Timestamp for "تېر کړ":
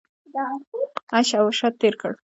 1.81-2.11